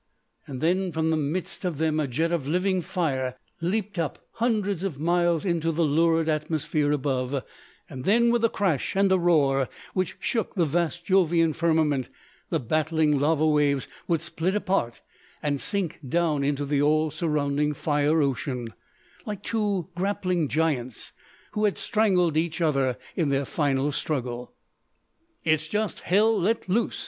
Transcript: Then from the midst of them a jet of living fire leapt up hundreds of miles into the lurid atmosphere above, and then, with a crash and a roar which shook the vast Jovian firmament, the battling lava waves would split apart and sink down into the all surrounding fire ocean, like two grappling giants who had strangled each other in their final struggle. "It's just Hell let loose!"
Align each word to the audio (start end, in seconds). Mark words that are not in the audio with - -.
Then 0.47 0.91
from 0.91 1.11
the 1.11 1.15
midst 1.15 1.63
of 1.63 1.77
them 1.77 1.99
a 1.99 2.07
jet 2.07 2.31
of 2.31 2.47
living 2.47 2.81
fire 2.81 3.35
leapt 3.61 3.99
up 3.99 4.25
hundreds 4.31 4.83
of 4.83 4.99
miles 4.99 5.45
into 5.45 5.71
the 5.71 5.83
lurid 5.83 6.27
atmosphere 6.27 6.91
above, 6.91 7.43
and 7.87 8.03
then, 8.03 8.31
with 8.31 8.43
a 8.43 8.49
crash 8.49 8.95
and 8.95 9.11
a 9.11 9.19
roar 9.19 9.69
which 9.93 10.17
shook 10.19 10.55
the 10.55 10.65
vast 10.65 11.05
Jovian 11.05 11.53
firmament, 11.53 12.09
the 12.49 12.59
battling 12.59 13.19
lava 13.19 13.45
waves 13.45 13.87
would 14.07 14.21
split 14.21 14.55
apart 14.55 15.01
and 15.43 15.61
sink 15.61 15.99
down 16.09 16.43
into 16.43 16.65
the 16.65 16.81
all 16.81 17.11
surrounding 17.11 17.75
fire 17.75 18.23
ocean, 18.23 18.73
like 19.27 19.43
two 19.43 19.89
grappling 19.95 20.47
giants 20.47 21.11
who 21.51 21.65
had 21.65 21.77
strangled 21.77 22.35
each 22.37 22.59
other 22.59 22.97
in 23.15 23.29
their 23.29 23.45
final 23.45 23.91
struggle. 23.91 24.51
"It's 25.43 25.67
just 25.67 25.99
Hell 25.99 26.39
let 26.41 26.67
loose!" 26.67 26.99